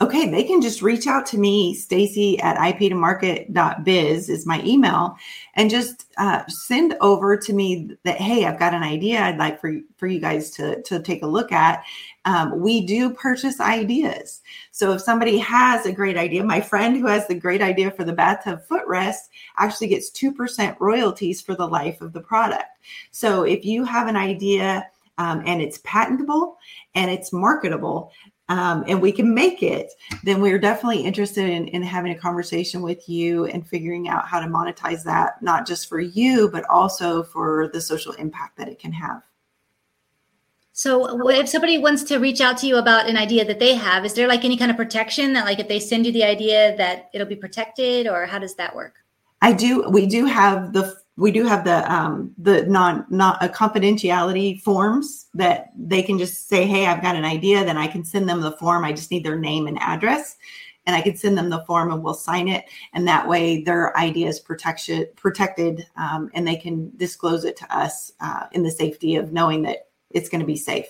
[0.00, 5.16] Okay, they can just reach out to me, Stacy at ip2market.biz is my email,
[5.54, 9.60] and just uh, send over to me that hey, I've got an idea I'd like
[9.60, 11.82] for for you guys to to take a look at.
[12.26, 17.08] Um, we do purchase ideas, so if somebody has a great idea, my friend who
[17.08, 21.66] has the great idea for the bathtub footrest actually gets two percent royalties for the
[21.66, 22.70] life of the product.
[23.10, 24.86] So if you have an idea.
[25.20, 26.58] Um, and it's patentable
[26.94, 28.12] and it's marketable,
[28.48, 29.92] um, and we can make it,
[30.24, 34.40] then we're definitely interested in, in having a conversation with you and figuring out how
[34.40, 38.78] to monetize that, not just for you, but also for the social impact that it
[38.78, 39.22] can have.
[40.72, 44.04] So if somebody wants to reach out to you about an idea that they have,
[44.04, 46.76] is there like any kind of protection that like if they send you the idea
[46.76, 48.94] that it'll be protected or how does that work?
[49.42, 53.48] I do we do have the we do have the um the non not a
[53.48, 58.04] confidentiality forms that they can just say hey I've got an idea then I can
[58.04, 60.36] send them the form I just need their name and address
[60.86, 63.96] and I can send them the form and we'll sign it and that way their
[63.98, 68.70] idea is protection protected um, and they can disclose it to us uh, in the
[68.70, 70.86] safety of knowing that it's going to be safe.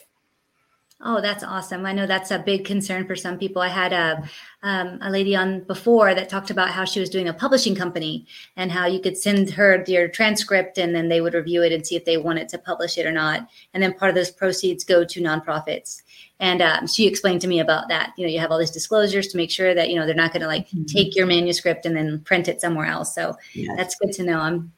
[1.00, 1.86] Oh, that's awesome.
[1.86, 3.62] I know that's a big concern for some people.
[3.62, 4.28] I had a,
[4.64, 8.26] um, a lady on before that talked about how she was doing a publishing company
[8.56, 11.86] and how you could send her your transcript and then they would review it and
[11.86, 13.48] see if they wanted to publish it or not.
[13.72, 16.02] And then part of those proceeds go to nonprofits.
[16.40, 18.12] And um, she explained to me about that.
[18.18, 20.32] You know, you have all these disclosures to make sure that, you know, they're not
[20.32, 20.84] going to like mm-hmm.
[20.86, 23.14] take your manuscript and then print it somewhere else.
[23.14, 23.72] So yes.
[23.76, 24.40] that's good to know.
[24.40, 24.72] I'm,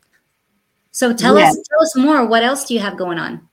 [0.91, 1.57] so tell yes.
[1.57, 2.27] us, tell us more.
[2.27, 3.49] What else do you have going on?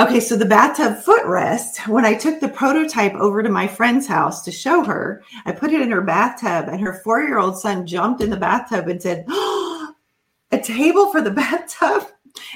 [0.00, 4.44] Okay, so the bathtub footrest, when I took the prototype over to my friend's house
[4.44, 7.84] to show her, I put it in her bathtub, and her four year old son
[7.84, 9.64] jumped in the bathtub and said, oh,
[10.50, 12.08] A table for the bathtub.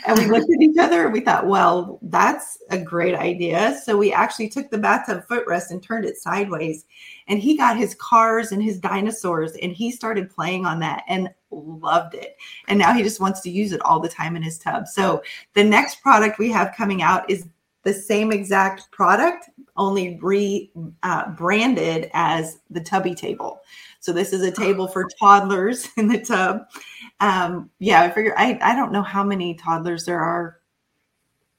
[0.07, 3.79] And we looked at each other and we thought, well, that's a great idea.
[3.85, 6.85] So we actually took the bathtub footrest and turned it sideways.
[7.27, 11.29] And he got his cars and his dinosaurs and he started playing on that and
[11.53, 12.37] loved it.
[12.69, 14.89] And now he just wants to use it all the time in his tub.
[14.89, 15.23] So
[15.55, 17.47] the next product we have coming out is
[17.83, 20.71] the same exact product, only re
[21.03, 23.61] uh, branded as the tubby table.
[24.01, 26.69] So this is a table for toddlers in the tub.
[27.21, 30.59] Um, yeah, I figure I, I don't know how many toddlers there are.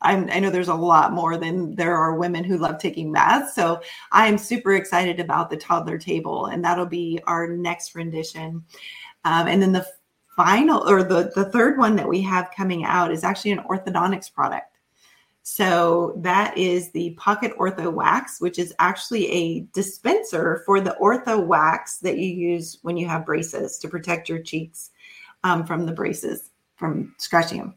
[0.02, 3.56] I'm, I know there's a lot more than there are women who love taking baths.
[3.56, 8.66] So I am super excited about the toddler table, and that'll be our next rendition.
[9.26, 9.86] Um, and then the
[10.36, 14.34] final or the, the third one that we have coming out is actually an orthodontics
[14.34, 14.74] product.
[15.44, 21.46] So that is the Pocket Ortho Wax, which is actually a dispenser for the ortho
[21.46, 24.92] wax that you use when you have braces to protect your cheeks
[25.44, 27.76] um, from the braces, from scratching them.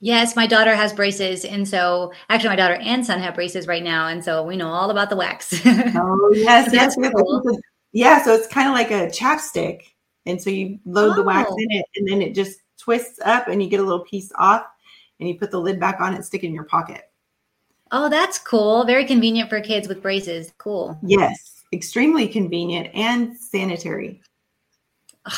[0.00, 1.44] Yes, my daughter has braces.
[1.44, 4.06] And so actually my daughter and son have braces right now.
[4.06, 5.60] And so we know all about the wax.
[5.66, 6.72] oh, yes.
[6.72, 6.94] yes.
[6.94, 7.58] Cool.
[7.92, 8.22] Yeah.
[8.22, 9.82] So it's kind of like a chapstick.
[10.26, 11.14] And so you load oh.
[11.16, 11.56] the wax oh.
[11.58, 14.66] in it and then it just twists up and you get a little piece off
[15.20, 17.02] and you put the lid back on it, stick it in your pocket.
[17.90, 18.84] Oh, that's cool.
[18.84, 20.52] Very convenient for kids with braces.
[20.58, 20.98] Cool.
[21.02, 24.20] Yes, extremely convenient and sanitary.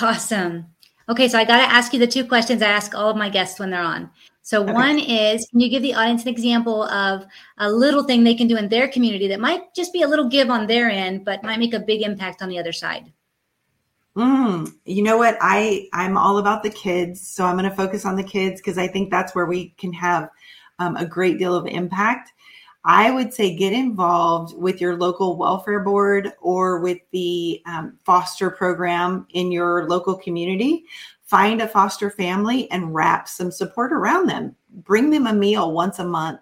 [0.03, 0.67] Awesome.
[1.09, 3.29] Okay, so I got to ask you the two questions I ask all of my
[3.29, 4.11] guests when they're on.
[4.51, 4.73] So, okay.
[4.73, 7.25] one is can you give the audience an example of
[7.59, 10.29] a little thing they can do in their community that might just be a little
[10.29, 13.13] give on their end, but might make a big impact on the other side?
[14.17, 15.39] Mm, you know what?
[15.41, 18.77] I I'm all about the kids, so I'm going to focus on the kids because
[18.77, 20.29] I think that's where we can have
[20.81, 22.33] um, a great deal of impact.
[22.85, 28.51] I would say get involved with your local welfare board or with the um, foster
[28.51, 30.87] program in your local community.
[31.31, 34.57] Find a foster family and wrap some support around them.
[34.85, 36.41] Bring them a meal once a month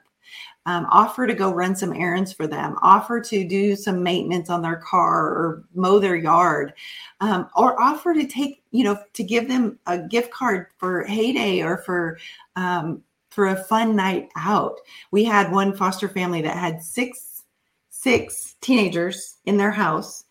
[0.69, 4.61] um, offer to go run some errands for them, offer to do some maintenance on
[4.61, 6.75] their car or mow their yard,
[7.23, 11.63] um, or offer to take, you know, to give them a gift card for heyday
[11.63, 12.19] or for
[12.57, 14.79] um, for a fun night out.
[15.11, 17.45] We had one foster family that had six
[17.89, 20.25] six teenagers in their house.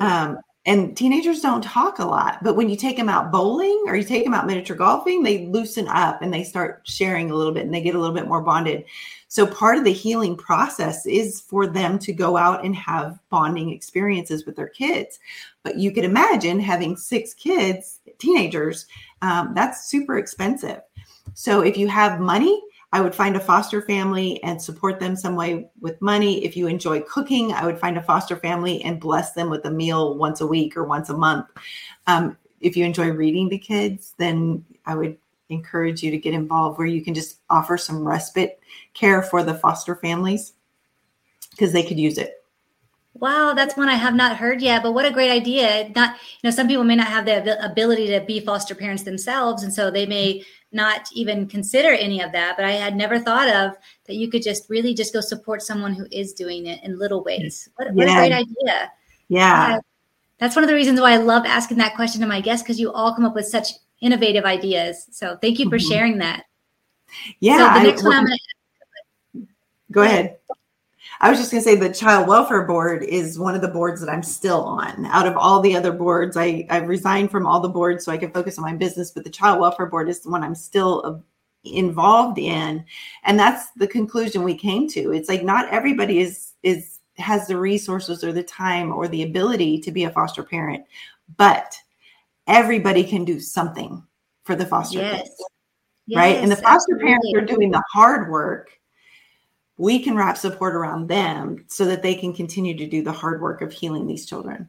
[0.00, 3.96] Um, and teenagers don't talk a lot, but when you take them out bowling or
[3.96, 7.52] you take them out miniature golfing, they loosen up and they start sharing a little
[7.52, 8.84] bit and they get a little bit more bonded.
[9.28, 13.70] So part of the healing process is for them to go out and have bonding
[13.70, 15.18] experiences with their kids.
[15.62, 18.86] But you could imagine having six kids, teenagers,
[19.22, 20.82] um, that's super expensive.
[21.32, 22.60] So if you have money,
[22.92, 26.44] I would find a foster family and support them some way with money.
[26.44, 29.70] If you enjoy cooking, I would find a foster family and bless them with a
[29.70, 31.46] meal once a week or once a month.
[32.08, 35.16] Um, if you enjoy reading to kids, then I would
[35.50, 38.60] encourage you to get involved where you can just offer some respite
[38.94, 40.54] care for the foster families
[41.50, 42.44] because they could use it.
[43.14, 45.90] Wow, that's one I have not heard yet, but what a great idea.
[45.94, 49.64] Not, you know, some people may not have the ability to be foster parents themselves,
[49.64, 52.56] and so they may not even consider any of that.
[52.56, 55.94] But I had never thought of that you could just really just go support someone
[55.94, 57.68] who is doing it in little ways.
[57.76, 58.92] What, what a great idea.
[59.28, 59.68] Yeah.
[59.68, 59.78] yeah.
[60.38, 62.80] That's one of the reasons why I love asking that question to my guests because
[62.80, 63.68] you all come up with such
[64.00, 65.06] innovative ideas.
[65.10, 65.88] So thank you for mm-hmm.
[65.88, 66.44] sharing that.
[67.40, 67.74] Yeah.
[67.74, 69.46] So the next I, one I'm to
[69.90, 70.38] go ahead.
[71.22, 74.00] I was just going to say the child welfare board is one of the boards
[74.00, 75.04] that I'm still on.
[75.06, 78.16] Out of all the other boards, I I resigned from all the boards so I
[78.18, 79.10] can focus on my business.
[79.10, 81.18] But the child welfare board is the one I'm still uh,
[81.64, 82.82] involved in
[83.24, 87.56] and that's the conclusion we came to it's like not everybody is is has the
[87.56, 90.82] resources or the time or the ability to be a foster parent
[91.36, 91.76] but
[92.46, 94.02] everybody can do something
[94.44, 95.20] for the foster Yes.
[95.20, 95.44] kids
[96.16, 98.70] right and the Yes, foster parents are doing the hard work
[99.80, 103.40] we can wrap support around them so that they can continue to do the hard
[103.40, 104.68] work of healing these children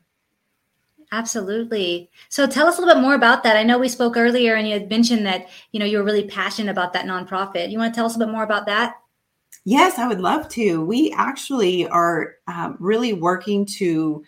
[1.13, 2.09] Absolutely.
[2.29, 3.57] So tell us a little bit more about that.
[3.57, 6.25] I know we spoke earlier and you had mentioned that, you know, you were really
[6.25, 7.69] passionate about that nonprofit.
[7.69, 8.95] You want to tell us a bit more about that?
[9.65, 10.85] Yes, I would love to.
[10.85, 14.23] We actually are um, really working to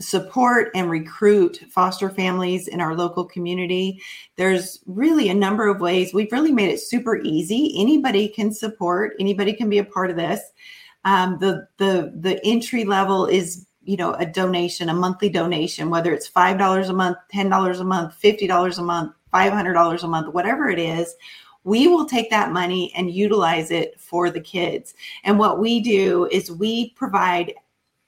[0.00, 4.00] support and recruit foster families in our local community.
[4.36, 6.12] There's really a number of ways.
[6.12, 7.74] We've really made it super easy.
[7.76, 9.14] Anybody can support.
[9.18, 10.40] Anybody can be a part of this.
[11.04, 16.12] Um, the the the entry level is you know a donation, a monthly donation, whether
[16.12, 19.74] it's five dollars a month, ten dollars a month, fifty dollars a month, five hundred
[19.74, 21.14] dollars a month, whatever it is
[21.66, 24.94] we will take that money and utilize it for the kids.
[25.24, 27.54] And what we do is we provide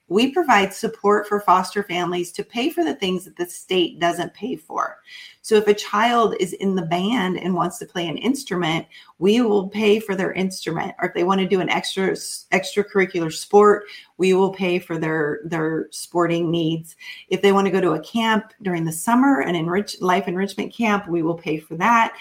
[0.09, 4.35] we provide support for foster families to pay for the things that the state doesn't
[4.35, 4.99] pay for.
[5.43, 8.87] So if a child is in the band and wants to play an instrument,
[9.19, 10.95] we will pay for their instrument.
[11.01, 13.85] Or if they want to do an extra extracurricular sport,
[14.17, 16.97] we will pay for their their sporting needs.
[17.29, 20.75] If they want to go to a camp during the summer, an enrich life enrichment
[20.75, 22.15] camp, we will pay for that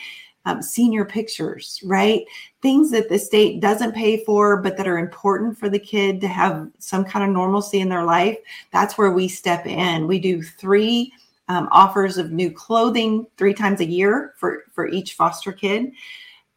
[0.47, 2.23] um, senior pictures, right?
[2.61, 6.27] Things that the state doesn't pay for, but that are important for the kid to
[6.29, 8.37] have some kind of normalcy in their life.
[8.71, 10.07] That's where we step in.
[10.07, 11.11] We do three
[11.49, 15.91] um, offers of new clothing three times a year for for each foster kid,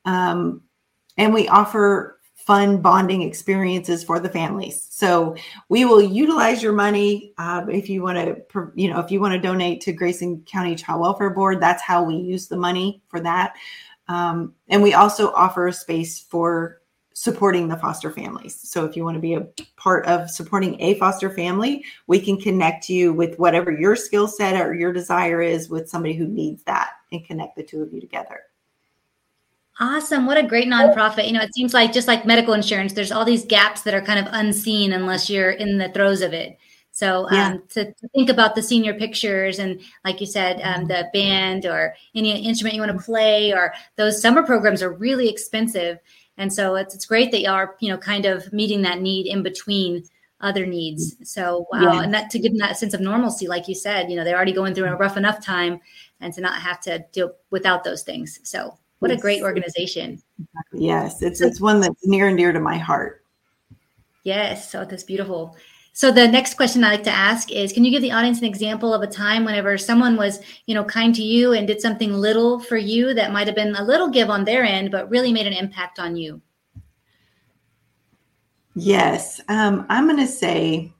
[0.05, 0.62] um,
[1.18, 2.20] and we offer
[2.51, 4.89] fun bonding experiences for the families.
[4.91, 5.37] So
[5.69, 9.35] we will utilize your money uh, if you want to, you know, if you want
[9.35, 11.61] to donate to Grayson County Child Welfare Board.
[11.61, 13.55] That's how we use the money for that.
[14.09, 16.81] Um, and we also offer a space for
[17.13, 18.59] supporting the foster families.
[18.61, 19.47] So if you want to be a
[19.77, 24.61] part of supporting a foster family, we can connect you with whatever your skill set
[24.61, 28.01] or your desire is with somebody who needs that and connect the two of you
[28.01, 28.41] together.
[29.81, 30.26] Awesome.
[30.26, 31.26] What a great nonprofit.
[31.26, 34.03] You know, it seems like just like medical insurance, there's all these gaps that are
[34.03, 36.59] kind of unseen unless you're in the throes of it.
[36.93, 37.57] So um, Yeah.
[37.70, 41.95] to, to think about the senior pictures and like you said, um, the band or
[42.14, 45.99] any instrument you want to play or those summer programs are really expensive.
[46.37, 49.26] And so it's, it's great that y'all are, you know, kind of meeting that need
[49.26, 50.05] in between
[50.43, 51.16] other needs.
[51.22, 51.95] So wow.
[51.95, 52.03] Yeah.
[52.03, 54.37] And that to give them that sense of normalcy, like you said, you know, they're
[54.37, 55.81] already going through a rough enough time
[56.20, 58.41] and to not have to deal without those things.
[58.43, 60.23] So what a great organization.
[60.73, 63.25] Yes, it's it's one that's near and dear to my heart.
[64.23, 65.57] Yes, so that's beautiful.
[65.93, 68.45] So the next question I like to ask is can you give the audience an
[68.45, 72.13] example of a time whenever someone was, you know, kind to you and did something
[72.13, 75.33] little for you that might have been a little give on their end but really
[75.33, 76.41] made an impact on you?
[78.77, 80.93] Yes, um, I'm going to say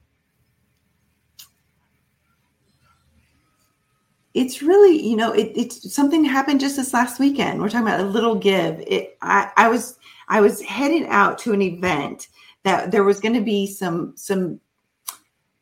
[4.33, 7.59] it's really, you know, it, it's something happened just this last weekend.
[7.59, 8.81] We're talking about a little give.
[8.87, 9.97] It, I, I was,
[10.29, 12.29] I was headed out to an event
[12.63, 14.59] that there was going to be some, some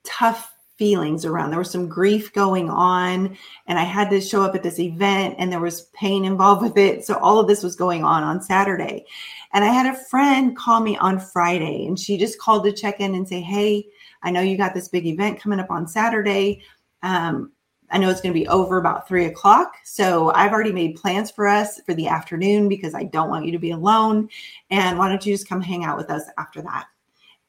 [0.03, 1.49] tough feelings around.
[1.49, 5.35] There was some grief going on, and I had to show up at this event,
[5.37, 7.05] and there was pain involved with it.
[7.05, 9.05] So all of this was going on on Saturday.
[9.51, 13.01] And I had a friend call me on Friday, and she just called to check
[13.01, 13.87] in and say, Hey,
[14.23, 16.63] I know you got this big event coming up on Saturday.
[17.03, 17.51] Um,
[17.91, 19.75] I know it's going to be over about three o'clock.
[19.83, 23.51] So I've already made plans for us for the afternoon because I don't want you
[23.51, 24.29] to be alone.
[24.69, 26.87] And why don't you just come hang out with us after that?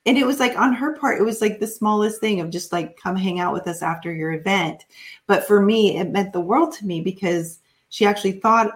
[0.07, 2.72] And it was like on her part, it was like the smallest thing of just
[2.72, 4.86] like come hang out with us after your event.
[5.26, 7.61] But for me, it meant the world to me because
[7.91, 8.72] she actually thought,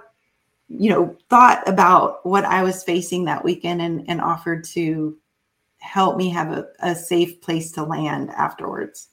[0.69, 5.17] you know, thought about what I was facing that weekend and, and offered to
[5.79, 9.09] help me have a, a safe place to land afterwards.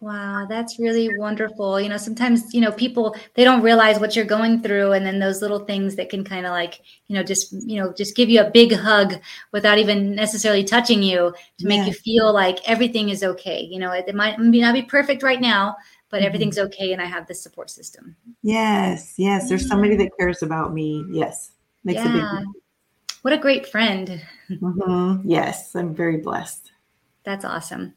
[0.00, 1.80] Wow, that's really wonderful.
[1.80, 5.18] You know, sometimes, you know, people they don't realize what you're going through and then
[5.18, 8.28] those little things that can kind of like, you know, just, you know, just give
[8.30, 9.14] you a big hug
[9.50, 11.86] without even necessarily touching you to make Yeah.
[11.86, 13.60] you feel like everything is okay.
[13.62, 15.76] You know, it, it might not be perfect right now,
[16.10, 16.26] but Mhm.
[16.26, 18.14] everything's okay and I have this support system.
[18.42, 19.48] Yes, yes.
[19.48, 21.04] There's somebody that cares about me.
[21.10, 21.50] Yes.
[21.82, 22.44] Makes a yeah.
[23.22, 24.22] What a great friend.
[24.48, 25.22] big Mhm.
[25.24, 26.70] Yes, I'm very blessed.
[27.24, 27.94] That's awesome.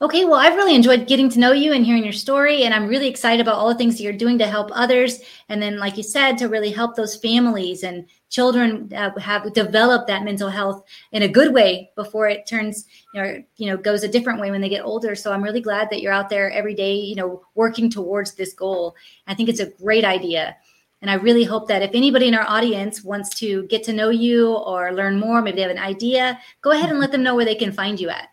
[0.00, 2.86] Okay, well, I've really enjoyed getting to know you and hearing your story, and I'm
[2.86, 5.18] really excited about all the things that you're doing to help others,
[5.48, 10.06] and then, like you said, to really help those families and children uh, have developed
[10.06, 14.04] that mental health in a good way before it turns, you know, you know, goes
[14.04, 15.16] a different way when they get older.
[15.16, 18.54] So I'm really glad that you're out there every day, you know, working towards this
[18.54, 18.94] goal.
[19.26, 20.56] I think it's a great idea.
[21.02, 24.10] And I really hope that if anybody in our audience wants to get to know
[24.10, 27.34] you or learn more, maybe they have an idea, go ahead and let them know
[27.34, 28.28] where they can find you at.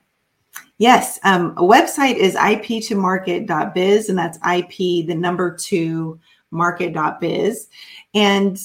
[0.77, 6.19] Yes, um, a website is ip2market.biz, and that's IP, the number two
[6.51, 7.69] market.biz.
[8.13, 8.59] And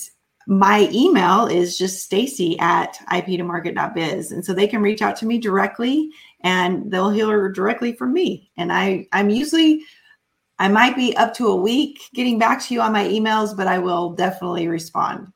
[0.46, 4.32] my email is just staci at ip2market.biz.
[4.32, 8.50] And so they can reach out to me directly and they'll hear directly from me.
[8.56, 9.84] And I, I'm usually,
[10.58, 13.68] I might be up to a week getting back to you on my emails, but
[13.68, 15.32] I will definitely respond.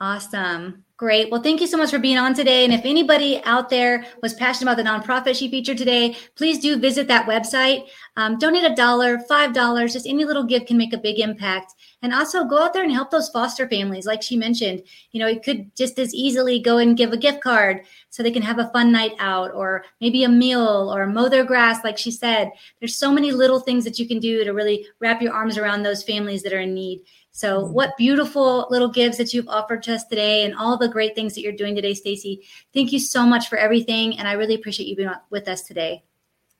[0.00, 0.85] Awesome.
[0.98, 1.30] Great.
[1.30, 2.64] Well, thank you so much for being on today.
[2.64, 6.78] And if anybody out there was passionate about the nonprofit she featured today, please do
[6.78, 7.86] visit that website.
[8.16, 11.74] Um, donate a dollar, five dollars, just any little gift can make a big impact.
[12.00, 14.06] And also go out there and help those foster families.
[14.06, 17.42] Like she mentioned, you know, it could just as easily go and give a gift
[17.42, 21.28] card so they can have a fun night out or maybe a meal or mow
[21.28, 21.84] their grass.
[21.84, 25.20] Like she said, there's so many little things that you can do to really wrap
[25.20, 27.02] your arms around those families that are in need.
[27.36, 27.74] So, mm-hmm.
[27.74, 31.34] what beautiful little gifts that you've offered to us today, and all the great things
[31.34, 32.38] that you're doing today, Staci.
[32.72, 36.02] Thank you so much for everything, and I really appreciate you being with us today.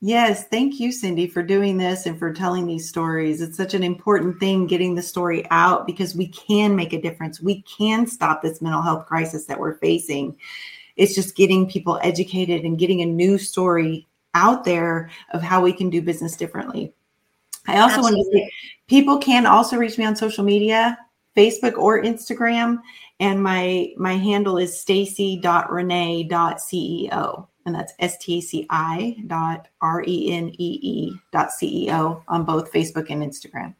[0.03, 3.41] Yes, thank you, Cindy, for doing this and for telling these stories.
[3.41, 7.41] It's such an important thing getting the story out because we can make a difference.
[7.41, 10.37] We can stop this mental health crisis that we're facing.
[10.97, 15.73] It's just getting people educated and getting a new story out there of how we
[15.73, 16.93] can do business differently.
[17.67, 18.51] I also want to say
[18.87, 20.99] people can also reach me on social media,
[21.37, 22.79] Facebook or Instagram.
[23.21, 27.47] And my my handle is staci.renee.ceo.
[27.65, 33.75] And that's S-T-A-C-I dot R-E-N-E-E dot C-E-O on both Facebook and Instagram.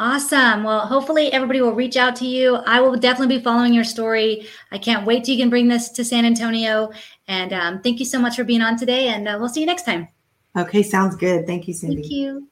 [0.00, 0.62] Awesome.
[0.62, 2.56] Well, hopefully everybody will reach out to you.
[2.66, 4.46] I will definitely be following your story.
[4.70, 6.90] I can't wait till you can bring this to San Antonio.
[7.26, 9.08] And um, thank you so much for being on today.
[9.08, 10.08] And uh, we'll see you next time.
[10.56, 11.46] Okay, sounds good.
[11.46, 11.96] Thank you, Cindy.
[11.96, 12.48] Thank you.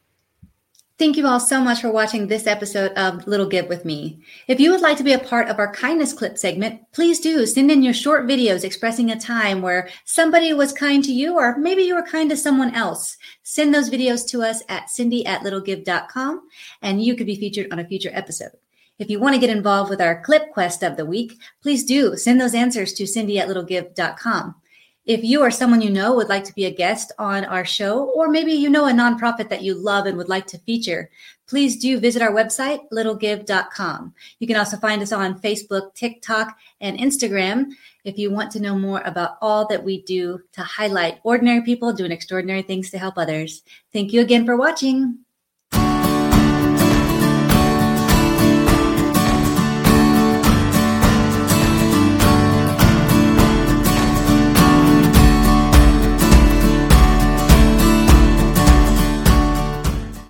[0.99, 4.23] Thank you all so much for watching this episode of Little Give with me.
[4.49, 7.45] If you would like to be a part of our kindness clip segment, please do
[7.45, 11.59] send in your short videos expressing a time where somebody was kind to you or
[11.59, 13.19] maybe you were kind to someone else.
[13.43, 16.49] Send those videos to us at cindy at littlegive.com
[16.81, 18.53] and you could be featured on a future episode.
[18.99, 22.17] If you want to get involved with our clip quest of the week, please do
[22.17, 24.55] send those answers to cindy at littlegive.com.
[25.07, 28.11] If you or someone you know would like to be a guest on our show,
[28.17, 31.11] or maybe you know a nonprofit that you love and would like to feature,
[31.47, 34.15] please do visit our website, littlegive.com.
[34.41, 37.67] You can also find us on Facebook, TikTok, and Instagram
[38.05, 41.93] if you want to know more about all that we do to highlight ordinary people
[41.93, 43.63] doing extraordinary things to help others.
[43.93, 45.26] Thank you again for watching.